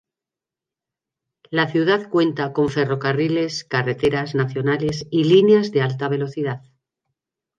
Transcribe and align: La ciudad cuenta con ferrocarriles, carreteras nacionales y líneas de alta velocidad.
La 1.51 1.69
ciudad 1.69 2.09
cuenta 2.09 2.53
con 2.53 2.69
ferrocarriles, 2.69 3.65
carreteras 3.65 4.33
nacionales 4.33 5.05
y 5.11 5.25
líneas 5.25 5.69
de 5.71 5.83
alta 5.83 6.07
velocidad. 6.09 6.63